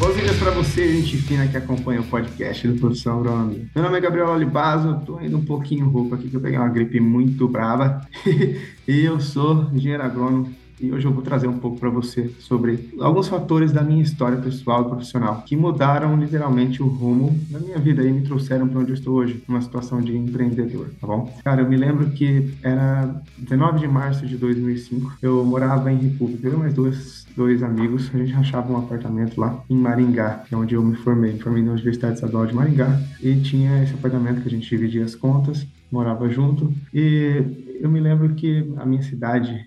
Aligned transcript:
Boas 0.00 0.16
dias 0.16 0.38
para 0.38 0.50
você, 0.52 0.90
gente 0.94 1.18
fina 1.18 1.46
que 1.46 1.58
acompanha 1.58 2.00
o 2.00 2.04
podcast 2.04 2.66
do 2.66 2.80
Profissão 2.80 3.18
Agrônomo. 3.18 3.68
Meu 3.74 3.84
nome 3.84 3.98
é 3.98 4.00
Gabriel 4.00 4.30
Olibaso, 4.30 5.02
tô 5.04 5.20
indo 5.20 5.36
um 5.36 5.44
pouquinho 5.44 5.90
rouco 5.90 6.14
aqui, 6.14 6.30
que 6.30 6.34
eu 6.34 6.40
peguei 6.40 6.58
uma 6.58 6.70
gripe 6.70 6.98
muito 6.98 7.46
brava. 7.46 8.00
e 8.88 9.04
eu 9.04 9.20
sou 9.20 9.68
engenheiro 9.74 10.02
agrônomo 10.02 10.54
e 10.80 10.90
hoje 10.90 11.06
eu 11.06 11.12
vou 11.12 11.22
trazer 11.22 11.46
um 11.46 11.58
pouco 11.58 11.78
para 11.78 11.90
você 11.90 12.30
sobre 12.38 12.90
alguns 12.98 13.28
fatores 13.28 13.70
da 13.70 13.82
minha 13.82 14.02
história 14.02 14.38
pessoal 14.38 14.82
e 14.82 14.88
profissional 14.88 15.42
que 15.46 15.54
mudaram 15.54 16.16
literalmente 16.16 16.82
o 16.82 16.86
rumo 16.86 17.38
da 17.50 17.58
minha 17.58 17.78
vida 17.78 18.02
e 18.02 18.12
me 18.12 18.22
trouxeram 18.22 18.66
para 18.66 18.80
onde 18.80 18.90
eu 18.90 18.94
estou 18.94 19.14
hoje, 19.14 19.42
numa 19.46 19.60
situação 19.60 20.00
de 20.00 20.16
empreendedor, 20.16 20.88
tá 21.00 21.06
bom? 21.06 21.32
Cara, 21.44 21.60
eu 21.62 21.68
me 21.68 21.76
lembro 21.76 22.10
que 22.10 22.52
era 22.62 23.22
19 23.38 23.80
de 23.80 23.88
março 23.88 24.26
de 24.26 24.36
2005, 24.36 25.18
eu 25.20 25.44
morava 25.44 25.92
em 25.92 25.98
República, 25.98 26.48
eu 26.48 26.54
e 26.54 26.56
mais 26.56 26.74
dois, 26.74 27.26
dois 27.36 27.62
amigos, 27.62 28.10
a 28.14 28.18
gente 28.18 28.32
rachava 28.32 28.72
um 28.72 28.78
apartamento 28.78 29.38
lá 29.38 29.62
em 29.68 29.76
Maringá, 29.76 30.44
que 30.48 30.54
é 30.54 30.58
onde 30.58 30.74
eu 30.74 30.82
me 30.82 30.96
formei, 30.96 31.32
me 31.32 31.38
formei 31.38 31.62
na 31.62 31.72
Universidade 31.72 32.14
Estadual 32.14 32.46
de 32.46 32.54
Maringá 32.54 33.00
e 33.22 33.36
tinha 33.40 33.82
esse 33.82 33.92
apartamento 33.94 34.40
que 34.40 34.48
a 34.48 34.50
gente 34.50 34.68
dividia 34.68 35.04
as 35.04 35.14
contas, 35.14 35.66
morava 35.92 36.28
junto 36.28 36.72
e 36.94 37.42
eu 37.80 37.90
me 37.90 38.00
lembro 38.00 38.34
que 38.34 38.72
a 38.76 38.86
minha 38.86 39.02
cidade 39.02 39.66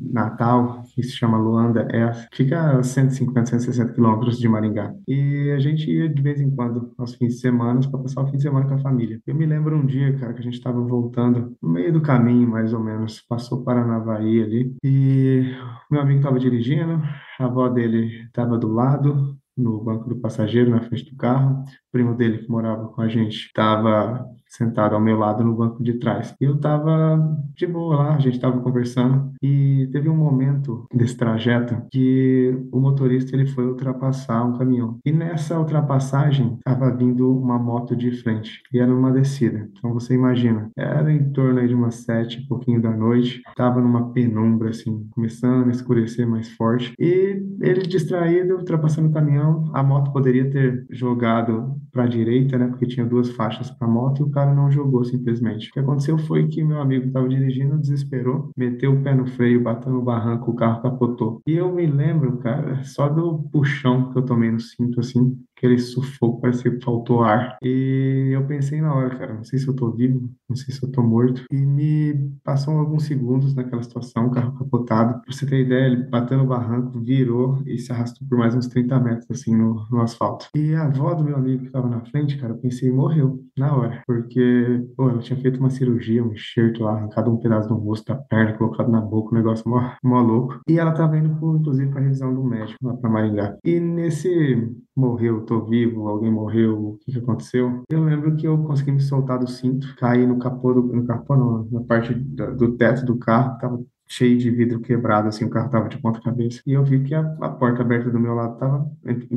Natal, 0.00 0.82
que 0.94 1.02
se 1.02 1.12
chama 1.12 1.38
Luanda, 1.38 1.86
é, 1.90 2.12
fica 2.32 2.78
a 2.78 2.82
150, 2.82 3.46
160 3.46 3.92
quilômetros 3.92 4.38
de 4.38 4.48
Maringá. 4.48 4.94
E 5.06 5.50
a 5.50 5.58
gente 5.58 5.90
ia 5.90 6.08
de 6.08 6.20
vez 6.22 6.40
em 6.40 6.50
quando, 6.50 6.92
aos 6.98 7.14
fins 7.14 7.34
de 7.34 7.40
semana, 7.40 7.80
para 7.90 8.00
passar 8.00 8.22
o 8.22 8.26
fim 8.26 8.36
de 8.36 8.42
semana 8.42 8.66
com 8.66 8.74
a 8.74 8.78
família. 8.78 9.20
Eu 9.26 9.34
me 9.34 9.46
lembro 9.46 9.76
um 9.76 9.86
dia, 9.86 10.16
cara, 10.18 10.32
que 10.32 10.40
a 10.40 10.44
gente 10.44 10.54
estava 10.54 10.80
voltando, 10.80 11.56
no 11.62 11.68
meio 11.68 11.92
do 11.92 12.00
caminho, 12.00 12.48
mais 12.48 12.72
ou 12.72 12.80
menos, 12.80 13.20
passou 13.20 13.62
Paranavaí 13.62 14.42
ali, 14.42 14.74
e 14.84 15.54
meu 15.90 16.00
amigo 16.00 16.18
estava 16.18 16.38
dirigindo, 16.38 17.00
a 17.38 17.44
avó 17.44 17.68
dele 17.68 18.24
estava 18.26 18.58
do 18.58 18.68
lado, 18.68 19.38
no 19.56 19.82
banco 19.82 20.08
do 20.08 20.16
passageiro, 20.16 20.70
na 20.70 20.80
frente 20.80 21.10
do 21.10 21.16
carro. 21.16 21.64
Primo 21.92 22.14
dele, 22.14 22.38
que 22.38 22.50
morava 22.50 22.88
com 22.88 23.02
a 23.02 23.08
gente, 23.08 23.46
estava 23.46 24.26
sentado 24.50 24.94
ao 24.94 25.00
meu 25.00 25.16
lado 25.16 25.44
no 25.44 25.54
banco 25.54 25.82
de 25.82 25.94
trás. 25.94 26.34
Eu 26.40 26.56
estava 26.56 27.18
de 27.56 27.66
boa 27.66 27.96
lá, 27.96 28.14
a 28.16 28.18
gente 28.18 28.34
estava 28.34 28.60
conversando 28.60 29.32
e 29.40 29.88
teve 29.92 30.08
um 30.08 30.16
momento 30.16 30.86
desse 30.92 31.16
trajeto 31.16 31.80
que 31.90 32.56
o 32.72 32.80
motorista 32.80 33.34
ele 33.34 33.46
foi 33.46 33.66
ultrapassar 33.66 34.44
um 34.44 34.58
caminhão. 34.58 34.98
E 35.04 35.12
nessa 35.12 35.58
ultrapassagem 35.58 36.56
estava 36.58 36.90
vindo 36.90 37.30
uma 37.30 37.58
moto 37.58 37.94
de 37.94 38.10
frente 38.10 38.62
e 38.72 38.80
era 38.80 38.92
uma 38.92 39.12
descida. 39.12 39.68
Então 39.78 39.94
você 39.94 40.14
imagina, 40.14 40.68
era 40.76 41.12
em 41.12 41.32
torno 41.32 41.66
de 41.66 41.74
umas 41.74 41.94
sete, 41.96 42.46
pouquinho 42.48 42.82
da 42.82 42.90
noite, 42.90 43.42
estava 43.48 43.80
numa 43.80 44.12
penumbra 44.12 44.70
assim, 44.70 45.06
começando 45.10 45.68
a 45.68 45.70
escurecer 45.70 46.26
mais 46.26 46.48
forte 46.50 46.92
e 46.98 47.40
ele 47.60 47.82
distraído, 47.82 48.56
ultrapassando 48.56 49.08
o 49.08 49.12
caminhão, 49.12 49.70
a 49.72 49.82
moto 49.82 50.12
poderia 50.12 50.50
ter 50.50 50.86
jogado 50.90 51.79
para 51.92 52.04
a 52.04 52.06
direita, 52.06 52.58
né, 52.58 52.66
porque 52.66 52.86
tinha 52.86 53.06
duas 53.06 53.30
faixas 53.30 53.70
para 53.70 53.88
moto 53.88 54.20
e 54.20 54.22
o 54.22 54.30
cara 54.30 54.54
não 54.54 54.70
jogou 54.70 55.04
simplesmente. 55.04 55.68
O 55.68 55.72
que 55.72 55.80
aconteceu 55.80 56.18
foi 56.18 56.48
que 56.48 56.62
meu 56.62 56.80
amigo 56.80 57.06
estava 57.06 57.28
dirigindo, 57.28 57.78
desesperou, 57.78 58.50
meteu 58.56 58.92
o 58.92 59.02
pé 59.02 59.14
no 59.14 59.26
freio, 59.26 59.62
bateu 59.62 59.92
no 59.92 60.02
barranco, 60.02 60.50
o 60.50 60.54
carro 60.54 60.82
capotou. 60.82 61.40
E 61.46 61.52
eu 61.52 61.72
me 61.72 61.86
lembro, 61.86 62.38
cara, 62.38 62.82
só 62.84 63.08
do 63.08 63.38
puxão 63.50 64.12
que 64.12 64.18
eu 64.18 64.22
tomei 64.22 64.50
no 64.50 64.60
cinto, 64.60 65.00
assim, 65.00 65.36
aquele 65.60 65.78
sufoco, 65.78 66.40
parecia 66.40 66.70
que 66.70 66.82
faltou 66.82 67.22
ar. 67.22 67.58
E 67.62 68.30
eu 68.32 68.46
pensei 68.46 68.80
na 68.80 68.94
hora, 68.94 69.16
cara, 69.16 69.34
não 69.34 69.44
sei 69.44 69.58
se 69.58 69.68
eu 69.68 69.74
tô 69.74 69.90
vivo, 69.90 70.30
não 70.48 70.56
sei 70.56 70.74
se 70.74 70.82
eu 70.82 70.90
tô 70.90 71.02
morto. 71.02 71.44
E 71.52 71.56
me 71.56 72.30
passou 72.42 72.78
alguns 72.78 73.04
segundos 73.04 73.54
naquela 73.54 73.82
situação, 73.82 74.26
o 74.26 74.30
carro 74.30 74.58
capotado. 74.58 75.20
Pra 75.20 75.32
você 75.32 75.46
ter 75.46 75.60
ideia, 75.60 75.86
ele 75.86 76.04
bateu 76.04 76.38
no 76.38 76.46
barranco, 76.46 76.98
virou 76.98 77.62
e 77.66 77.78
se 77.78 77.92
arrastou 77.92 78.26
por 78.26 78.38
mais 78.38 78.54
uns 78.54 78.68
30 78.68 78.98
metros, 79.00 79.30
assim, 79.30 79.54
no, 79.54 79.86
no 79.90 80.00
asfalto. 80.00 80.48
E 80.54 80.74
a 80.74 80.84
avó 80.84 81.12
do 81.14 81.24
meu 81.24 81.36
amigo 81.36 81.69
que 81.70 81.72
tava 81.72 81.88
na 81.88 82.04
frente, 82.06 82.36
cara, 82.36 82.52
eu 82.52 82.58
pensei, 82.58 82.90
morreu 82.90 83.40
na 83.56 83.74
hora. 83.74 84.02
Porque, 84.06 84.84
pô, 84.96 85.08
ela 85.08 85.20
tinha 85.20 85.38
feito 85.38 85.60
uma 85.60 85.70
cirurgia, 85.70 86.22
um 86.22 86.32
enxerto 86.32 86.82
lá, 86.82 86.96
arrancado 86.96 87.30
um 87.30 87.38
pedaço 87.38 87.68
do 87.68 87.76
rosto, 87.76 88.06
da 88.12 88.16
perna, 88.16 88.58
colocado 88.58 88.90
na 88.90 89.00
boca, 89.00 89.34
um 89.34 89.38
negócio 89.38 89.68
mó, 89.68 89.92
mó 90.02 90.20
louco. 90.20 90.60
E 90.68 90.78
ela 90.78 90.92
tava 90.92 91.16
indo, 91.16 91.28
inclusive, 91.56 91.90
pra 91.90 92.00
revisão 92.00 92.34
do 92.34 92.42
médico 92.42 92.78
lá 92.82 92.94
pra 92.96 93.08
Maringá. 93.08 93.56
E 93.64 93.78
nesse 93.78 94.68
morreu, 94.96 95.44
tô 95.46 95.64
vivo, 95.64 96.08
alguém 96.08 96.30
morreu, 96.30 96.90
o 96.90 96.98
que, 96.98 97.12
que 97.12 97.18
aconteceu? 97.18 97.84
Eu 97.90 98.04
lembro 98.04 98.36
que 98.36 98.46
eu 98.46 98.58
consegui 98.64 98.92
me 98.92 99.00
soltar 99.00 99.38
do 99.38 99.48
cinto, 99.48 99.94
caí 99.96 100.26
no 100.26 100.38
capô, 100.38 100.74
do, 100.74 100.82
no 100.82 101.04
capô 101.06 101.36
não, 101.36 101.68
na 101.70 101.80
parte 101.82 102.12
do, 102.12 102.56
do 102.56 102.76
teto 102.76 103.04
do 103.04 103.16
carro, 103.16 103.58
tava 103.58 103.80
cheio 104.10 104.36
de 104.36 104.50
vidro 104.50 104.80
quebrado, 104.80 105.28
assim, 105.28 105.44
o 105.44 105.50
carro 105.50 105.70
tava 105.70 105.88
de 105.88 105.98
ponta 105.98 106.20
cabeça. 106.20 106.60
E 106.66 106.72
eu 106.72 106.84
vi 106.84 107.00
que 107.00 107.14
a, 107.14 107.20
a, 107.40 107.48
porta 107.48 107.82
aberta 107.82 108.10
do 108.10 108.18
meu 108.18 108.34
lado 108.34 108.58
tava, 108.58 108.90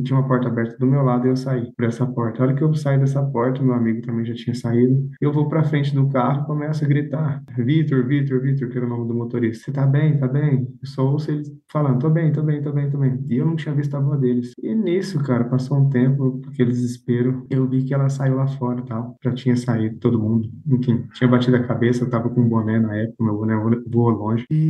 tinha 0.03 0.19
uma 0.19 0.27
porta 0.27 0.47
aberta 0.47 0.75
do 0.77 0.87
meu 0.87 1.03
lado 1.03 1.27
e 1.27 1.29
eu 1.29 1.35
saí 1.35 1.71
por 1.75 1.85
essa 1.85 2.05
porta. 2.05 2.41
A 2.41 2.47
hora 2.47 2.55
que 2.55 2.63
eu 2.63 2.73
saí 2.73 2.97
dessa 2.97 3.23
porta, 3.23 3.61
meu 3.61 3.75
amigo 3.75 4.01
também 4.01 4.25
já 4.25 4.33
tinha 4.33 4.55
saído, 4.55 5.09
eu 5.21 5.31
vou 5.31 5.47
pra 5.47 5.63
frente 5.63 5.93
do 5.93 6.09
carro 6.09 6.45
começo 6.45 6.83
a 6.83 6.87
gritar, 6.87 7.43
Vitor, 7.55 8.05
Vitor, 8.07 8.41
Vitor, 8.41 8.69
que 8.69 8.77
era 8.77 8.85
o 8.85 8.89
nome 8.89 9.07
do 9.07 9.13
motorista. 9.13 9.65
Você 9.65 9.71
tá 9.71 9.85
bem? 9.85 10.17
Tá 10.17 10.27
bem? 10.27 10.67
Eu 10.81 10.87
só 10.87 11.05
ouço 11.05 11.29
eles 11.29 11.51
falando, 11.71 11.99
tô 11.99 12.09
bem, 12.09 12.31
tô 12.31 12.41
bem, 12.41 12.61
tô 12.61 12.71
bem, 12.71 12.89
tô 12.89 12.97
bem. 12.97 13.23
E 13.29 13.37
eu 13.37 13.45
não 13.45 13.55
tinha 13.55 13.75
visto 13.75 13.95
a 13.95 13.99
voz 13.99 14.19
deles. 14.19 14.53
E 14.61 14.73
nisso, 14.73 15.21
cara, 15.23 15.43
passou 15.43 15.77
um 15.77 15.89
tempo, 15.89 16.41
aquele 16.47 16.71
desespero, 16.71 17.45
eu 17.49 17.67
vi 17.67 17.83
que 17.83 17.93
ela 17.93 18.09
saiu 18.09 18.35
lá 18.35 18.47
fora 18.47 18.79
e 18.79 18.85
tal, 18.85 19.15
já 19.23 19.31
tinha 19.33 19.55
saído 19.55 19.97
todo 19.99 20.19
mundo. 20.19 20.49
Enfim, 20.67 21.05
tinha 21.13 21.27
batido 21.27 21.57
a 21.57 21.63
cabeça, 21.63 22.03
eu 22.03 22.09
tava 22.09 22.29
com 22.29 22.41
um 22.41 22.49
boné 22.49 22.79
na 22.79 22.95
época, 22.95 23.23
meu 23.23 23.37
boné 23.37 23.55
voou 23.87 24.09
longe. 24.09 24.45
E 24.49 24.62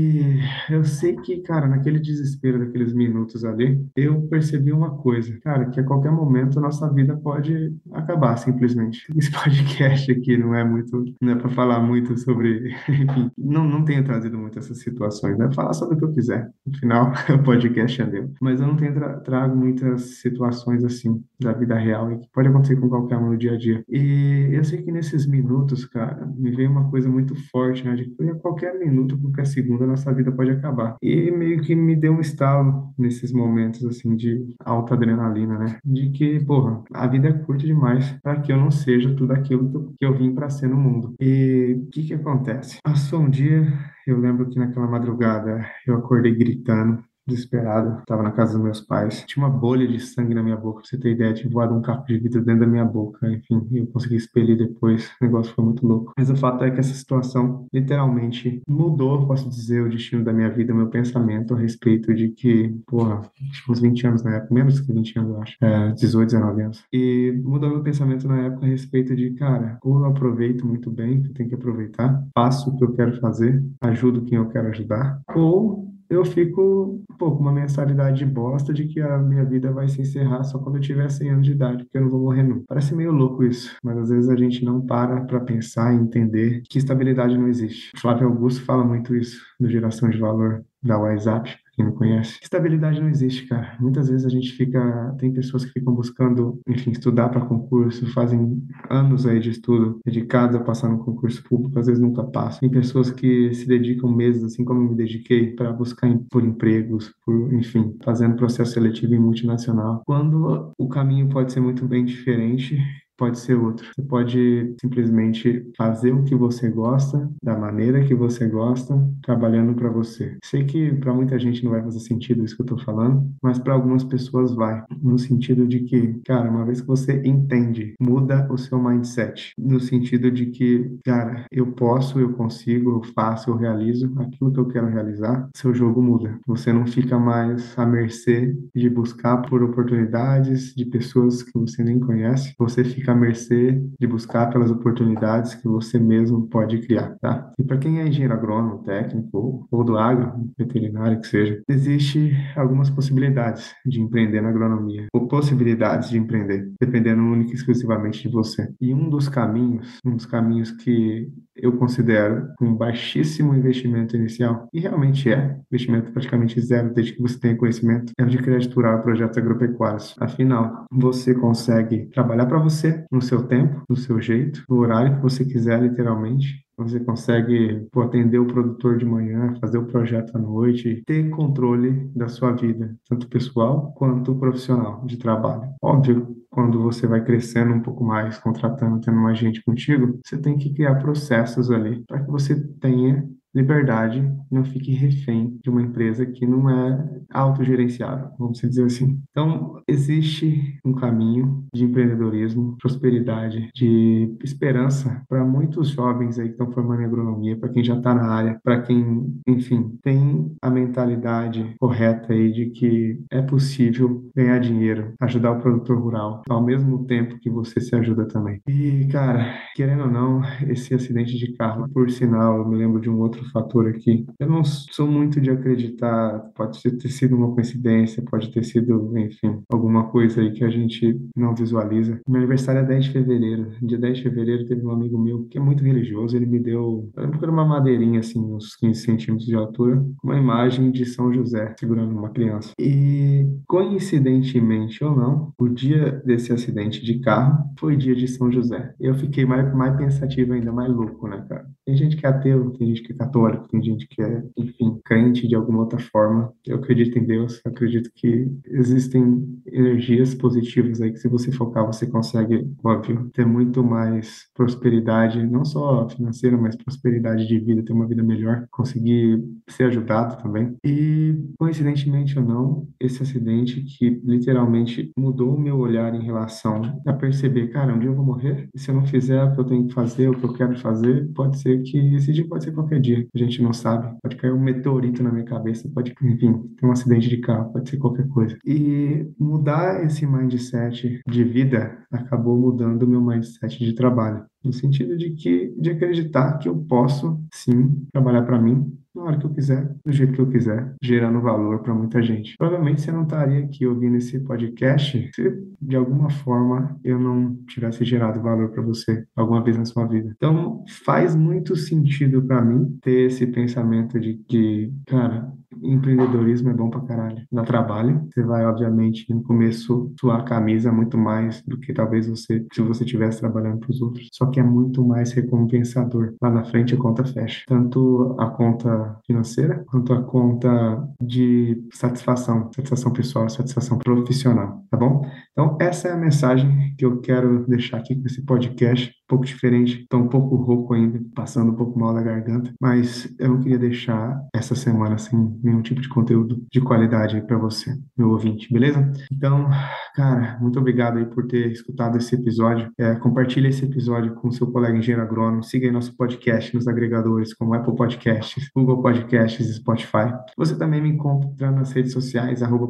eu 0.69 0.83
sei 0.83 1.15
que, 1.17 1.41
cara, 1.41 1.67
naquele 1.67 1.99
desespero 1.99 2.59
daqueles 2.59 2.93
minutos 2.93 3.43
ali, 3.43 3.85
eu 3.95 4.21
percebi 4.23 4.71
uma 4.71 4.97
coisa, 4.97 5.37
cara, 5.41 5.69
que 5.69 5.79
a 5.79 5.83
qualquer 5.83 6.11
momento 6.11 6.59
a 6.59 6.61
nossa 6.61 6.91
vida 6.91 7.15
pode 7.15 7.75
acabar 7.91 8.37
simplesmente. 8.37 9.05
Esse 9.15 9.31
podcast 9.31 10.11
aqui 10.11 10.37
não 10.37 10.55
é 10.55 10.63
muito, 10.63 11.05
não 11.21 11.33
é 11.33 11.35
para 11.35 11.49
falar 11.49 11.79
muito 11.79 12.17
sobre, 12.17 12.73
enfim, 12.89 13.31
não, 13.37 13.67
não 13.67 13.83
tenho 13.83 14.03
trazido 14.03 14.37
muito 14.37 14.59
essas 14.59 14.79
situações, 14.79 15.37
né? 15.37 15.49
Falar 15.53 15.73
sobre 15.73 15.95
o 15.95 15.97
que 15.97 16.05
eu 16.05 16.13
quiser. 16.13 16.49
No 16.65 16.77
final, 16.77 17.11
o 17.33 17.43
podcast 17.43 18.01
é 18.01 18.05
meu. 18.05 18.31
Mas 18.41 18.59
eu 18.59 18.67
não 18.67 18.75
tenho 18.75 18.93
tra 18.93 19.13
trago 19.19 19.55
muitas 19.55 20.19
situações 20.21 20.83
assim 20.83 21.23
da 21.39 21.53
vida 21.53 21.75
real 21.75 22.11
e 22.11 22.19
que 22.19 22.27
pode 22.33 22.47
acontecer 22.47 22.75
com 22.75 22.89
qualquer 22.89 23.17
um 23.17 23.31
no 23.31 23.37
dia 23.37 23.53
a 23.53 23.57
dia. 23.57 23.83
E 23.89 24.49
eu 24.51 24.63
sei 24.63 24.81
que 24.81 24.91
nesses 24.91 25.25
minutos, 25.25 25.85
cara, 25.85 26.25
me 26.35 26.51
veio 26.51 26.69
uma 26.69 26.89
coisa 26.89 27.09
muito 27.09 27.35
forte, 27.49 27.85
né? 27.85 27.95
De 27.95 28.05
que 28.05 28.23
a 28.29 28.35
qualquer 28.35 28.77
minuto, 28.77 29.17
qualquer 29.19 29.45
segundo, 29.45 29.82
a 29.83 29.88
nossa 29.88 30.13
vida 30.13 30.31
pode 30.31 30.51
acabar. 30.51 30.95
E 31.01 31.31
meio 31.31 31.61
que 31.61 31.75
me 31.75 31.95
deu 31.95 32.13
um 32.13 32.19
estalo 32.21 32.94
nesses 32.97 33.31
momentos, 33.31 33.83
assim, 33.85 34.16
de 34.16 34.55
alta 34.59 34.94
adrenalina, 34.94 35.57
né? 35.57 35.79
De 35.83 36.09
que, 36.11 36.44
porra, 36.45 36.83
a 36.94 37.07
vida 37.07 37.29
é 37.29 37.33
curta 37.33 37.66
demais 37.66 38.11
para 38.21 38.39
que 38.41 38.51
eu 38.51 38.57
não 38.57 38.71
seja 38.71 39.13
tudo 39.16 39.33
aquilo 39.33 39.94
que 39.97 40.05
eu 40.05 40.17
vim 40.17 40.33
para 40.33 40.49
ser 40.49 40.67
no 40.67 40.77
mundo. 40.77 41.13
E 41.19 41.81
o 41.83 41.89
que 41.89 42.03
que 42.03 42.13
acontece? 42.13 42.79
Passou 42.83 43.21
um 43.21 43.29
dia, 43.29 43.67
eu 44.07 44.19
lembro 44.19 44.49
que 44.49 44.59
naquela 44.59 44.88
madrugada 44.88 45.66
eu 45.88 45.95
acordei 45.95 46.35
gritando, 46.35 47.03
desesperado. 47.28 48.00
Estava 48.00 48.23
na 48.23 48.31
casa 48.31 48.53
dos 48.53 48.61
meus 48.61 48.81
pais. 48.81 49.23
Tinha 49.28 49.45
uma 49.45 49.53
bolha 49.53 49.88
de 49.88 50.00
sangue 50.00 50.34
na 50.34 50.44
minha 50.44 50.57
boca, 50.57 50.81
pra 50.81 50.89
você 50.89 50.97
ter 50.97 51.11
ideia. 51.11 51.34
Tinha 51.34 51.51
voado 51.51 51.73
um 51.73 51.81
capo 51.81 52.07
de 52.07 52.17
vidro 52.17 52.44
dentro 52.44 52.61
da 52.61 52.67
minha 52.67 52.85
boca. 52.85 53.29
Enfim, 53.29 53.67
eu 53.72 53.88
consegui 53.88 54.16
expelir 54.16 54.57
depois. 54.57 55.09
O 55.22 55.25
negócio 55.25 55.53
foi 55.53 55.63
muito 55.63 55.85
louco. 55.85 56.13
Mas 56.17 56.29
o 56.29 56.35
fato 56.35 56.63
é 56.63 56.72
que 56.72 56.79
essa 56.79 56.94
situação 56.94 57.66
literalmente 57.73 58.62
mudou, 58.67 59.25
posso 59.25 59.50
dizer, 59.50 59.81
o 59.81 59.89
destino 59.89 60.23
da 60.23 60.33
minha 60.33 60.50
vida, 60.50 60.73
o 60.73 60.75
meu 60.75 60.88
pensamento 60.88 61.53
a 61.56 61.57
respeito 61.57 62.13
de 62.13 62.29
que, 62.29 62.75
porra, 62.88 63.22
tinha 63.33 63.63
uns 63.69 63.79
20 63.79 64.07
anos 64.07 64.23
na 64.23 64.35
época, 64.35 64.53
menos 64.53 64.79
que 64.79 64.91
20 64.91 65.19
anos, 65.19 65.31
eu 65.31 65.41
acho. 65.41 65.57
É, 65.62 65.91
18, 65.91 66.29
19 66.29 66.62
anos. 66.62 66.83
E 66.91 67.41
mudou 67.44 67.69
meu 67.69 67.81
pensamento 67.81 68.28
na 68.28 68.41
época 68.41 68.66
a 68.66 68.69
respeito 68.69 69.16
de, 69.16 69.31
cara, 69.31 69.78
ou 69.81 70.00
eu 70.00 70.06
aproveito 70.06 70.66
muito 70.66 70.91
bem, 70.91 71.22
que 71.22 71.29
eu 71.29 71.33
tenho 71.33 71.50
que 71.50 71.56
aproveitar, 71.56 72.23
faço 72.33 72.69
o 72.69 72.78
que 72.78 72.83
eu 72.83 72.94
quero 72.94 73.19
fazer, 73.19 73.63
ajudo 73.81 74.23
quem 74.23 74.38
eu 74.38 74.50
quero 74.50 74.68
ajudar, 74.69 75.21
ou 75.36 75.93
eu 76.15 76.25
fico 76.25 77.04
um 77.10 77.18
pouco 77.18 77.42
uma 77.42 77.51
mensalidade 77.51 78.19
de 78.19 78.25
bosta 78.25 78.74
de 78.74 78.88
que 78.88 79.00
a 79.00 79.18
minha 79.18 79.44
vida 79.44 79.71
vai 79.71 79.88
se 79.88 80.01
encerrar 80.01 80.44
só 80.44 80.60
quando 80.60 80.75
eu 80.75 80.81
tiver 80.81 81.10
100 81.10 81.30
anos 81.30 81.45
de 81.45 81.51
idade, 81.54 81.83
porque 81.83 81.98
eu 81.98 82.01
não 82.01 82.10
vou 82.10 82.21
morrer 82.21 82.44
nunca. 82.44 82.65
Parece 82.68 82.95
meio 82.95 83.12
louco 83.12 83.44
isso, 83.44 83.75
mas 83.83 83.98
às 83.98 84.10
vezes 84.10 84.30
a 84.30 84.36
gente 84.36 84.63
não 84.63 84.86
para 84.86 85.21
para 85.21 85.39
pensar 85.39 85.94
e 85.94 85.98
entender 85.98 86.62
que 86.69 86.77
estabilidade 86.77 87.38
não 87.38 87.48
existe. 87.48 87.92
Flávio 88.00 88.27
Augusto 88.27 88.63
fala 88.63 88.83
muito 88.83 89.15
isso 89.15 89.42
do 89.60 89.69
geração 89.69 90.10
de 90.10 90.18
valor 90.18 90.63
da 90.81 90.98
WhatsApp, 90.98 91.56
quem 91.73 91.85
não 91.85 91.93
conhece. 91.93 92.39
Estabilidade 92.41 93.01
não 93.01 93.09
existe, 93.09 93.47
cara. 93.47 93.75
Muitas 93.79 94.09
vezes 94.09 94.25
a 94.25 94.29
gente 94.29 94.51
fica, 94.51 95.15
tem 95.19 95.33
pessoas 95.33 95.65
que 95.65 95.71
ficam 95.71 95.93
buscando, 95.93 96.59
enfim, 96.67 96.91
estudar 96.91 97.29
para 97.29 97.45
concurso, 97.45 98.11
fazem 98.13 98.61
anos 98.89 99.25
aí 99.25 99.39
de 99.39 99.49
estudo 99.49 99.99
dedicados 100.05 100.55
a 100.55 100.63
passar 100.63 100.89
no 100.89 101.03
concurso 101.03 101.43
público, 101.43 101.77
às 101.79 101.87
vezes 101.87 102.01
nunca 102.01 102.23
passam. 102.23 102.59
Tem 102.59 102.69
pessoas 102.69 103.11
que 103.11 103.53
se 103.53 103.67
dedicam 103.67 104.11
meses, 104.11 104.43
assim 104.43 104.63
como 104.63 104.81
eu 104.81 104.89
me 104.89 104.95
dediquei, 104.95 105.55
para 105.55 105.71
buscar 105.71 106.09
por 106.29 106.43
empregos, 106.43 107.13
por, 107.25 107.53
enfim, 107.53 107.97
fazendo 108.03 108.35
processo 108.35 108.73
seletivo 108.73 109.15
em 109.15 109.19
multinacional. 109.19 110.03
Quando 110.05 110.71
o 110.77 110.87
caminho 110.87 111.29
pode 111.29 111.51
ser 111.51 111.59
muito 111.59 111.85
bem 111.85 112.05
diferente, 112.05 112.77
pode 113.23 113.39
ser 113.39 113.55
outro. 113.55 113.87
Você 113.95 114.01
pode 114.01 114.75
simplesmente 114.81 115.65
fazer 115.77 116.11
o 116.11 116.23
que 116.23 116.35
você 116.35 116.69
gosta, 116.69 117.29
da 117.41 117.57
maneira 117.57 118.03
que 118.03 118.13
você 118.13 118.47
gosta, 118.49 118.93
trabalhando 119.21 119.73
para 119.73 119.89
você. 119.89 120.37
Sei 120.43 120.65
que 120.65 120.91
para 120.95 121.13
muita 121.13 121.39
gente 121.39 121.63
não 121.63 121.71
vai 121.71 121.81
fazer 121.81 122.01
sentido 122.01 122.43
isso 122.43 122.57
que 122.57 122.63
eu 122.63 122.65
tô 122.65 122.77
falando, 122.77 123.25
mas 123.41 123.57
para 123.57 123.73
algumas 123.73 124.03
pessoas 124.03 124.53
vai, 124.53 124.83
no 125.01 125.17
sentido 125.17 125.65
de 125.65 125.79
que, 125.81 126.19
cara, 126.25 126.49
uma 126.49 126.65
vez 126.65 126.81
que 126.81 126.87
você 126.87 127.21
entende, 127.23 127.93
muda 127.97 128.45
o 128.51 128.57
seu 128.57 128.77
mindset, 128.77 129.53
no 129.57 129.79
sentido 129.79 130.29
de 130.29 130.47
que, 130.47 130.97
cara, 131.05 131.45
eu 131.49 131.67
posso, 131.67 132.19
eu 132.19 132.33
consigo, 132.33 132.91
eu 132.91 133.13
faço, 133.13 133.49
eu 133.49 133.55
realizo 133.55 134.11
aquilo 134.17 134.51
que 134.51 134.59
eu 134.59 134.67
quero 134.67 134.89
realizar, 134.89 135.47
seu 135.55 135.73
jogo 135.73 136.01
muda. 136.01 136.37
Você 136.45 136.73
não 136.73 136.85
fica 136.85 137.17
mais 137.17 137.73
à 137.79 137.85
mercê 137.85 138.53
de 138.75 138.89
buscar 138.89 139.37
por 139.43 139.63
oportunidades 139.63 140.73
de 140.75 140.83
pessoas 140.83 141.41
que 141.41 141.57
você 141.57 141.81
nem 141.85 142.01
conhece, 142.01 142.53
você 142.59 142.83
fica 142.83 143.12
à 143.13 143.15
mercê 143.15 143.81
de 144.00 144.07
buscar 144.07 144.50
pelas 144.51 144.69
oportunidades 144.69 145.56
que 145.56 145.68
você 145.68 146.00
mesmo 146.00 146.48
pode 146.48 146.80
criar, 146.80 147.15
tá? 147.21 147.51
E 147.57 147.63
para 147.63 147.77
quem 147.77 148.00
é 148.00 148.07
engenheiro 148.07 148.33
agrônomo, 148.33 148.83
técnico 148.83 149.68
ou 149.71 149.83
do 149.83 149.98
agro, 149.98 150.33
veterinário 150.57 151.19
que 151.19 151.27
seja, 151.27 151.62
existe 151.68 152.33
algumas 152.56 152.89
possibilidades 152.89 153.74
de 153.86 154.01
empreender 154.01 154.42
na 154.42 154.50
agronomia, 154.50 155.07
ou 155.13 155.27
possibilidades 155.27 156.10
de 156.10 156.18
empreender, 156.18 156.71
dependendo 156.80 157.21
única 157.21 157.51
e 157.51 157.56
exclusivamente 157.56 158.27
de 158.27 158.33
você. 158.33 158.69
E 158.80 158.94
um 158.94 159.10
dos 159.10 159.30
caminhos, 159.30 160.00
um 160.06 160.16
dos 160.16 160.25
caminhos 160.25 160.71
que 160.71 161.31
eu 161.56 161.74
considero 161.77 162.48
um 162.62 162.74
baixíssimo 162.74 163.56
investimento 163.56 164.16
inicial, 164.16 164.68
e 164.74 164.80
realmente 164.80 165.31
é, 165.31 165.57
investimento 165.71 166.12
praticamente 166.12 166.59
zero 166.59 166.94
desde 166.94 167.13
que 167.13 167.21
você 167.21 167.39
tenha 167.39 167.56
conhecimento, 167.56 168.12
é 168.18 168.24
o 168.24 168.27
de 168.27 168.38
crédito 168.38 168.75
rural 168.75 169.01
projetos 169.01 169.38
agropecuários. 169.38 170.16
Afinal, 170.19 170.86
você 170.92 171.33
consegue 171.33 172.06
trabalhar 172.07 172.45
para 172.45 172.59
você, 172.59 172.93
no 173.12 173.22
seu 173.22 173.48
tempo, 173.48 173.84
no 173.90 173.95
seu 173.95 174.19
jeito, 174.22 174.63
no 174.69 174.78
horário 174.78 175.16
que 175.16 175.22
você 175.22 175.45
quiser, 175.45 175.81
literalmente, 175.81 176.63
você 176.75 177.00
consegue 177.00 177.88
pô, 177.92 178.01
atender 178.01 178.40
o 178.40 178.48
produtor 178.48 178.98
de 178.98 179.06
manhã, 179.06 179.54
fazer 179.62 179.78
o 179.78 179.86
projeto 179.86 180.36
à 180.36 180.40
noite, 180.40 181.04
ter 181.06 181.30
controle 181.30 182.10
da 182.16 182.28
sua 182.28 182.51
vida, 182.51 182.95
tanto 183.07 183.28
pessoal 183.28 183.94
quanto 183.94 184.36
profissional 184.36 185.06
de 185.06 185.18
trabalho. 185.18 185.69
Óbvio, 185.81 186.36
quando 186.50 186.81
você 186.81 187.07
vai 187.07 187.24
crescendo 187.24 187.74
um 187.74 187.81
pouco 187.81 188.04
mais, 188.04 188.38
contratando, 188.38 189.01
tendo 189.01 189.18
mais 189.18 189.38
gente 189.38 189.63
contigo, 189.63 190.19
você 190.24 190.38
tem 190.38 190.57
que 190.57 190.74
criar 190.74 190.95
processos 190.95 191.72
ali 191.72 192.04
para 192.07 192.24
que 192.24 192.30
você 192.30 192.56
tenha 192.80 193.28
liberdade, 193.53 194.23
não 194.51 194.63
fique 194.63 194.91
refém 194.91 195.59
de 195.63 195.69
uma 195.69 195.81
empresa 195.81 196.25
que 196.25 196.45
não 196.45 196.69
é 196.69 197.21
autogerenciável, 197.31 198.29
vamos 198.38 198.59
dizer 198.59 198.85
assim. 198.85 199.19
Então, 199.31 199.81
existe 199.88 200.77
um 200.85 200.94
caminho 200.94 201.65
de 201.73 201.83
empreendedorismo, 201.83 202.77
prosperidade, 202.79 203.69
de 203.73 204.35
esperança 204.44 205.23
para 205.27 205.44
muitos 205.44 205.89
jovens 205.89 206.39
aí 206.39 206.47
que 206.47 206.53
estão 206.53 206.71
formando 206.71 207.01
em 207.01 207.05
agronomia, 207.05 207.57
para 207.57 207.69
quem 207.69 207.83
já 207.83 207.95
está 207.95 208.13
na 208.13 208.27
área, 208.27 208.59
para 208.63 208.81
quem, 208.81 209.39
enfim, 209.47 209.97
tem 210.01 210.56
a 210.61 210.69
mentalidade 210.69 211.75
correta 211.79 212.33
aí 212.33 212.51
de 212.51 212.67
que 212.67 213.19
é 213.31 213.41
possível 213.41 214.29
ganhar 214.35 214.59
dinheiro, 214.59 215.13
ajudar 215.21 215.51
o 215.51 215.59
produtor 215.59 215.99
rural, 215.99 216.41
ao 216.49 216.63
mesmo 216.63 217.06
tempo 217.06 217.39
que 217.39 217.49
você 217.49 217.79
se 217.79 217.95
ajuda 217.95 218.27
também. 218.27 218.61
E, 218.67 219.07
cara, 219.11 219.57
querendo 219.75 220.03
ou 220.03 220.11
não, 220.11 220.41
esse 220.67 220.94
acidente 220.94 221.38
de 221.38 221.53
carro, 221.53 221.89
por 221.89 222.09
sinal, 222.09 222.57
eu 222.57 222.67
me 222.67 222.75
lembro 222.75 223.01
de 223.01 223.09
um 223.09 223.19
outro 223.19 223.43
outro 223.44 223.51
fator 223.51 223.88
aqui. 223.88 224.25
Eu 224.40 224.48
não 224.48 224.63
sou 224.63 225.07
muito 225.07 225.42
de 225.42 225.51
acreditar, 225.51 226.40
pode 226.56 226.81
ter 226.81 227.10
sido 227.10 227.36
uma 227.36 227.54
coincidência, 227.54 228.24
pode 228.24 228.51
ter 228.51 228.63
sido, 228.63 229.18
enfim, 229.18 229.62
alguma 229.72 230.10
coisa 230.10 230.42
aí 230.42 230.51
que 230.51 230.63
a 230.63 230.69
gente 230.69 231.19
não 231.36 231.54
visualiza. 231.54 232.19
Meu 232.28 232.40
aniversário 232.40 232.81
é 232.81 232.86
10 232.86 233.06
de 233.06 233.12
fevereiro. 233.12 233.72
Dia 233.81 233.98
10 233.98 234.18
de 234.18 234.24
fevereiro 234.24 234.66
teve 234.66 234.86
um 234.86 234.92
amigo 234.92 235.18
meu 235.18 235.44
que 235.45 235.57
é 235.57 235.62
muito 235.62 235.84
religioso, 235.84 236.36
ele 236.36 236.45
me 236.45 236.60
deu, 236.60 237.10
eu 237.16 237.24
lembro 237.24 237.38
que 237.38 237.45
era 237.45 237.51
uma 237.51 237.66
madeirinha 237.66 238.19
assim, 238.19 238.40
uns 238.40 238.75
15 238.75 239.01
centímetros 239.01 239.48
de 239.48 239.56
altura, 239.56 240.04
uma 240.24 240.38
imagem 240.38 240.92
de 240.92 241.06
São 241.06 241.34
José 241.34 241.75
segurando 241.78 242.12
uma 242.12 242.30
criança. 242.30 242.72
E 242.80 243.45
coincidentemente 243.68 245.04
ou 245.04 245.16
não, 245.16 245.54
o 245.57 245.68
dia 245.68 246.22
desse 246.25 246.54
acidente 246.54 247.04
de 247.04 247.19
carro 247.19 247.63
foi 247.80 247.98
dia 247.98 248.16
de 248.16 248.28
São 248.28 248.51
José. 248.51 248.94
Eu 249.00 249.16
fiquei 249.16 249.45
mais, 249.45 249.74
mais 249.74 249.98
pensativo 249.98 250.54
ainda, 250.54 250.72
mais 250.72 250.92
louco, 250.92 251.28
né, 251.28 251.45
cara? 251.48 251.66
Tem 251.85 251.95
gente 251.97 252.15
que 252.15 252.25
é 252.25 252.30
ateu, 252.30 252.71
tem 252.71 252.88
gente 252.88 253.03
que 253.03 253.13
é 253.13 253.15
católico, 253.15 253.68
tem 253.68 253.83
gente 253.83 254.07
que 254.07 254.21
é, 254.21 254.44
enfim, 254.57 255.00
crente 255.03 255.47
de 255.47 255.56
alguma 255.56 255.80
outra 255.80 256.00
forma. 256.00 256.51
Eu 256.65 256.77
acredito 256.77 257.18
em 257.18 257.25
Deus, 257.25 257.62
acredito 257.65 258.09
que 258.15 258.50
existem 258.68 259.62
energias 259.65 260.33
positivas 260.33 261.01
aí 261.01 261.12
que 261.12 261.19
se 261.19 261.27
você 261.27 261.51
focar, 261.51 261.85
você 261.85 262.07
consegue, 262.07 262.68
óbvio, 262.83 263.30
ter 263.33 263.45
muito 263.45 263.83
mais 263.83 264.47
prosperidade, 264.53 265.45
não 265.45 265.65
só 265.65 266.07
financeira, 266.09 266.57
mas 266.57 266.75
prosperidade 266.75 267.47
de 267.47 267.59
vida, 267.59 267.83
ter 267.83 267.94
uma 267.94 268.07
vida 268.07 268.24
melhor, 268.24 268.65
conseguir 268.71 269.44
ser 269.69 269.85
ajudado 269.85 270.41
também. 270.41 270.75
E, 270.85 271.35
coincidentemente 271.57 272.38
ou 272.39 272.45
não, 272.45 272.88
esse 273.00 273.21
acidente 273.21 273.81
que 273.81 274.21
literalmente 274.24 275.12
mudou 275.18 275.56
o 275.56 275.59
meu 275.59 275.77
olhar 275.77 276.13
em 276.15 276.24
relação 276.24 276.81
a 277.06 277.13
perceber, 277.13 277.68
cara, 277.68 277.94
um 277.94 278.00
dia 278.00 278.09
eu 278.09 278.15
vou 278.15 278.25
morrer, 278.25 278.69
e 278.74 278.80
se 278.80 278.89
eu 278.89 278.95
não 278.95 279.06
fizer 279.06 279.44
o 279.44 279.53
que 279.53 279.59
eu 279.59 279.65
tenho 279.65 279.88
que 279.88 279.94
fazer, 279.94 280.30
o 280.30 280.38
que 280.38 280.44
eu 280.44 280.53
quero 280.53 280.77
fazer, 280.77 281.30
pode 281.33 281.59
ser 281.59 281.72
que 281.81 281.97
esse 282.15 282.31
dia 282.31 282.47
pode 282.47 282.63
ser 282.63 282.71
qualquer 282.71 282.99
dia 282.99 283.27
a 283.33 283.37
gente 283.37 283.61
não 283.61 283.73
sabe. 283.73 284.15
Pode 284.21 284.35
cair 284.35 284.53
um 284.53 284.59
meteorito 284.59 285.23
na 285.23 285.31
minha 285.31 285.45
cabeça, 285.45 285.89
pode, 285.93 286.13
enfim, 286.21 286.53
ter 286.77 286.85
um 286.85 286.91
acidente 286.91 287.29
de 287.29 287.37
carro, 287.37 287.71
pode 287.71 287.89
ser 287.89 287.97
qualquer 287.97 288.27
coisa. 288.27 288.57
E 288.65 289.25
mudar 289.39 290.03
esse 290.05 290.25
mindset 290.25 291.21
de 291.27 291.43
vida 291.43 291.97
acabou 292.11 292.57
mudando 292.57 293.03
o 293.03 293.07
meu 293.07 293.21
mindset 293.21 293.79
de 293.79 293.93
trabalho. 293.93 294.45
No 294.63 294.74
sentido 294.74 295.18
de 295.18 295.31
que, 295.31 295.74
de 295.77 295.92
acreditar 295.92 296.57
que 296.57 296.69
eu 296.69 296.75
posso, 296.75 297.39
sim, 297.54 298.06
trabalhar 298.12 298.44
para 298.44 298.62
mim, 298.62 298.98
na 299.15 299.24
hora 299.24 299.38
que 299.38 299.45
eu 299.45 299.54
quiser, 299.54 299.95
do 300.04 300.12
jeito 300.12 300.33
que 300.33 300.42
eu 300.42 300.50
quiser, 300.50 300.95
gerando 301.01 301.39
valor 301.39 301.80
para 301.83 301.94
muita 301.94 302.21
gente. 302.21 302.56
Provavelmente 302.57 303.01
você 303.01 303.12
não 303.12 303.24
estaria 303.24 303.60
aqui 303.60 303.86
ouvindo 303.86 304.18
esse 304.18 304.39
podcast 304.39 305.30
se 305.33 305.63
de 305.80 305.95
alguma 305.95 306.30
forma 306.30 307.00
eu 307.04 307.19
não 307.19 307.56
tivesse 307.68 308.04
gerado 308.04 308.42
valor 308.42 308.69
para 308.69 308.81
você 308.81 309.24
alguma 309.36 309.63
vez 309.63 309.77
na 309.77 309.86
sua 309.86 310.06
vida. 310.07 310.33
Então, 310.36 310.83
faz 311.06 311.36
muito 311.36 311.75
sentido 311.75 312.42
para 312.42 312.63
mim 312.63 312.98
ter 313.01 313.27
esse 313.27 313.45
pensamento 313.45 314.19
de 314.19 314.36
que, 314.48 314.92
cara, 315.06 315.54
empreendedorismo 315.81 316.69
é 316.69 316.74
bom 316.74 316.89
pra 316.89 317.01
caralho. 317.01 317.45
Dá 317.51 317.63
trabalho. 317.63 318.27
Você 318.33 318.44
vai, 318.44 318.66
obviamente, 318.66 319.31
no 319.33 319.44
começo 319.44 320.13
suar 320.19 320.39
a 320.39 320.44
camisa 320.44 320.92
muito 320.92 321.18
mais 321.18 321.62
do 321.68 321.77
que 321.77 321.94
talvez 321.94 322.27
você, 322.27 322.66
se 322.71 322.81
você 322.81 323.04
estivesse 323.04 323.39
trabalhando 323.39 323.80
para 323.80 323.92
os 323.92 324.01
outros. 324.01 324.30
Só 324.31 324.48
que 324.53 324.59
é 324.59 324.63
muito 324.63 325.03
mais 325.05 325.33
recompensador. 325.33 326.35
Lá 326.41 326.50
na 326.50 326.63
frente 326.63 326.94
a 326.94 326.97
conta 326.97 327.25
fecha. 327.25 327.63
Tanto 327.67 328.35
a 328.39 328.47
conta 328.47 329.19
financeira 329.25 329.83
quanto 329.88 330.13
a 330.13 330.21
conta 330.21 331.09
de 331.21 331.83
satisfação, 331.92 332.69
satisfação 332.73 333.11
pessoal, 333.11 333.49
satisfação 333.49 333.97
profissional, 333.97 334.83
tá 334.89 334.97
bom? 334.97 335.25
Então, 335.54 335.78
essa 335.80 336.07
é 336.07 336.12
a 336.12 336.18
mensagem 336.18 336.95
que 336.98 337.06
eu 337.06 337.22
quero 337.22 337.66
deixar 337.68 337.98
aqui 337.98 338.16
com 338.16 338.26
esse 338.26 338.44
podcast 338.44 339.14
pouco 339.33 339.45
diferente, 339.45 340.02
estou 340.02 340.19
um 340.19 340.28
pouco 340.28 340.56
rouco 340.56 340.94
ainda, 340.94 341.19
passando 341.33 341.72
um 341.72 341.76
pouco 341.76 342.00
mal 342.00 342.14
da 342.14 342.22
garganta, 342.22 342.72
mas 342.80 343.33
eu 343.40 343.50
não 343.50 343.60
queria 343.60 343.80
deixar 343.80 344.40
essa 344.54 344.76
semana 344.76 345.18
sem 345.18 345.60
nenhum 345.64 345.81
tipo 345.81 346.02
de 346.02 346.07
conteúdo 346.07 346.64
de 346.72 346.80
qualidade 346.80 347.42
para 347.42 347.57
você, 347.57 347.95
meu 348.16 348.30
ouvinte, 348.30 348.72
beleza? 348.72 349.12
Então, 349.31 349.68
cara, 350.16 350.57
muito 350.62 350.80
obrigado 350.80 351.18
aí 351.18 351.26
por 351.26 351.48
ter 351.48 351.72
escutado 351.72 352.18
esse 352.18 352.36
episódio. 352.36 352.92
É, 352.98 353.16
compartilhe 353.16 353.69
esse 353.69 353.86
episódio 353.86 354.36
com 354.36 354.52
seu 354.52 354.68
colega 354.68 354.98
engenheiro 354.98 355.24
agrônomo, 355.24 355.64
siga 355.64 355.88
aí 355.88 355.92
nosso 355.92 356.16
podcast 356.16 356.74
nos 356.76 356.88
agregadores 356.88 357.54
como 357.54 357.74
Apple 357.74 357.95
Podcasts, 357.95 358.69
Google 358.76 359.02
Podcasts 359.02 359.68
e 359.68 359.74
Spotify. 359.74 360.31
Você 360.56 360.78
também 360.78 361.02
me 361.02 361.10
encontra 361.10 361.72
nas 361.72 361.92
redes 361.92 362.12
sociais, 362.12 362.62
arroba. 362.62 362.83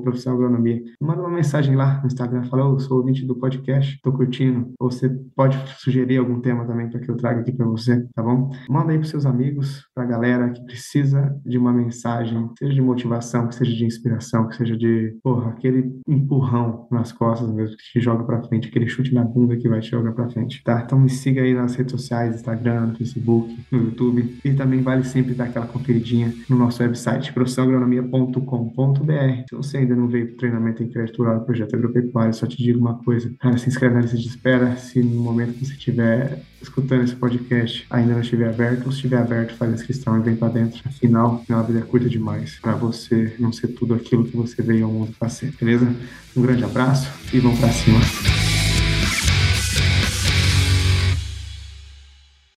Manda 1.02 1.22
uma 1.22 1.30
mensagem 1.30 1.76
lá 1.76 2.00
no 2.02 2.08
Instagram, 2.08 2.44
fala, 2.54 2.72
oh, 2.72 2.80
sou 2.80 2.98
ouvinte 2.98 3.26
do 3.26 3.36
podcast, 3.36 4.00
tô 4.04 4.12
curtindo. 4.12 4.72
Ou 4.80 4.92
você 4.92 5.10
pode 5.36 5.58
sugerir 5.80 6.18
algum 6.18 6.40
tema 6.40 6.66
também 6.66 6.88
para 6.88 7.00
que 7.00 7.10
eu 7.10 7.18
traga 7.18 7.42
aqui 7.42 7.52
para 7.52 7.66
você, 7.66 8.06
tá 8.14 8.22
bom? 8.22 8.52
Manda 8.70 8.92
aí 8.92 9.00
para 9.00 9.08
seus 9.08 9.26
amigos, 9.26 9.88
para 9.96 10.04
a 10.04 10.08
galera 10.08 10.52
que 10.52 10.64
precisa 10.64 11.36
de 11.44 11.58
uma 11.58 11.74
mensagem, 11.74 12.48
seja 12.60 12.74
de 12.74 12.82
motivação, 12.82 13.48
que 13.48 13.56
seja 13.56 13.74
de 13.74 13.86
inspiração, 13.86 14.48
que 14.48 14.56
seja 14.56 14.78
de, 14.78 15.18
porra, 15.24 15.50
aquele 15.50 16.00
empurrão 16.08 16.88
nas 16.92 17.12
costas 17.12 17.52
mesmo 17.52 17.76
que 17.76 17.94
te 17.94 18.00
joga 18.00 18.24
para 18.24 18.44
frente, 18.44 18.68
aquele 18.68 18.88
chute 18.88 19.14
na 19.16 19.24
bunda 19.24 19.58
que 19.58 19.68
vai 19.68 19.80
te 19.80 19.90
jogar 19.90 20.12
para 20.12 20.30
frente, 20.30 20.64
tá? 20.64 20.84
Então 20.86 21.00
me 21.00 21.10
siga 21.10 21.42
aí 21.42 21.56
nas 21.56 21.76
redes 21.76 21.92
sociais, 21.92 22.36
Instagram, 22.36 22.88
no 22.88 22.96
Facebook, 22.96 23.58
no 23.72 23.86
YouTube 23.86 24.38
e 24.46 24.54
também 24.54 24.82
vale 24.82 25.04
sempre 25.04 25.34
dar 25.34 25.46
aquela 25.46 25.66
conferidinha 25.66 26.32
no 26.48 26.58
nosso 26.58 26.84
website, 26.84 27.34
profissionagronomia.com.br. 27.34 29.44
Se 29.50 29.56
você 29.56 29.78
ainda 29.78 29.96
não 29.96 30.08
veio 30.08 30.28
pro 30.28 30.38
treinamento 30.38 30.84
em 30.84 30.90
crédito 30.90 31.18
rural 31.18 31.40
do 31.40 31.46
projeto 31.46 31.76
agropecuário, 31.76 32.34
só 32.44 32.48
te 32.48 32.58
digo 32.58 32.80
uma 32.80 32.96
coisa, 32.96 33.34
cara, 33.40 33.58
se 33.58 33.70
inscreve 33.70 33.96
na 33.96 34.02
lista 34.02 34.18
de 34.18 34.28
espera, 34.28 34.76
se 34.76 35.02
no 35.02 35.22
momento 35.22 35.54
que 35.54 35.66
você 35.66 35.76
tiver 35.76 35.94
estiver 35.94 36.40
escutando 36.62 37.04
esse 37.04 37.16
podcast 37.16 37.86
ainda 37.90 38.14
não 38.14 38.22
estiver 38.22 38.50
aberto, 38.50 38.86
ou 38.86 38.92
se 38.92 38.98
estiver 38.98 39.18
aberto, 39.18 39.56
faz 39.56 39.72
a 39.72 39.76
inscrição 39.76 40.18
e 40.18 40.22
vem 40.22 40.36
para 40.36 40.54
dentro. 40.54 40.82
Afinal, 40.86 41.44
a 41.50 41.62
vida 41.62 41.80
é 41.80 41.82
curta 41.82 42.10
demais 42.10 42.58
para 42.62 42.74
você 42.74 43.36
não 43.40 43.52
ser 43.52 43.68
tudo 43.70 43.94
aquilo 43.94 44.26
que 44.26 44.36
você 44.36 44.62
veio 44.62 44.86
ao 44.86 44.92
mundo 44.92 45.14
para 45.18 45.30
ser, 45.30 45.54
beleza? 45.60 45.94
Um 46.36 46.42
grande 46.42 46.64
abraço 46.64 47.10
e 47.34 47.40
vamos 47.40 47.60
para 47.60 47.72
cima. 47.72 48.63